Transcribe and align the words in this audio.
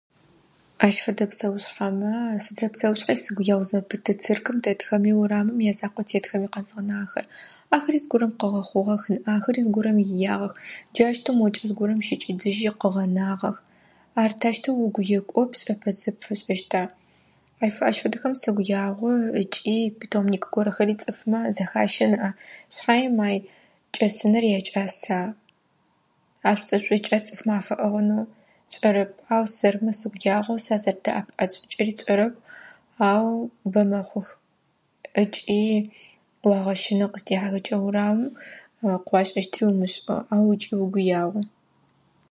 Ащ 0.85 0.95
фэдэ 1.03 1.25
псэушъхьэмэ 1.31 2.11
сыдрэ 2.43 2.67
псэушъхьи 2.73 3.15
сыгу 3.23 3.41
егъу 3.53 3.65
зэпыты. 3.69 4.11
Циркым 4.23 4.57
дэтхэми 4.63 5.11
урамым 5.21 5.59
язакъоу 5.71 6.05
тетхэуи 6.09 6.51
къэзгъэнагъэхэр. 6.53 7.25
Ахэри 7.75 7.99
зыгорэм 8.03 8.31
къыгъэхъугъэх 8.39 9.03
нэӏа, 9.11 9.31
ахэри 9.37 9.61
зыгорэм 9.65 9.97
иягъэх. 10.01 10.53
Джащтэу 10.93 11.33
мокӏэ 11.39 11.63
зыгорэм 11.69 11.99
щыкӏыдзижьи 12.07 12.71
къыгъэнагъэх. 12.81 13.57
Ар 14.21 14.31
тащтэу 14.41 14.75
угу 14.85 15.01
екӏоу 15.17 15.45
пшӏэ 15.51 15.73
пэтзэ 15.81 16.09
пфэшӏэщта? 16.19 16.81
Аф 17.65 17.75
ай 17.85 17.87
ащ 17.89 17.95
фэдэхэм 18.01 18.33
сыгу 18.41 18.61
ягъу 18.85 19.11
ыкӏи 19.41 19.75
питомник 19.99 20.43
горэхэри 20.53 20.95
цӏыфмэ 21.01 21.39
зэхащэ 21.55 22.05
нэӏа. 22.11 22.29
Шъхьаем 22.73 23.15
ай 23.27 23.37
кӏэсыныр 23.95 24.45
якӏаса? 24.57 25.19
Ашӏузэшӏокӏа 26.49 27.17
цӏыфмэ 27.25 27.53
афэӏыгъынэу? 27.59 28.25
Шӏэрэп, 28.73 29.11
ау 29.35 29.45
сэрмэ 29.57 29.91
сыгу 29.99 30.19
ягъу, 30.37 30.57
сазэрэдэӏапыӏащт 30.65 31.59
шӏыкӏэри 31.71 31.93
шӏэрэр, 31.99 32.31
ау 33.09 33.27
бэ 33.71 33.81
мэхъух. 33.89 34.29
Ыкӏи 35.21 35.61
уагъэщынэ 36.45 37.05
къызтехьахэкӏэ 37.11 37.77
урамым 37.85 38.29
къыуашӏэщтри 39.05 39.63
умышӏэу, 39.69 40.21
ау 40.33 40.45
ыкӏи 40.53 40.75
угу 40.83 40.99
ягъу. 41.23 41.43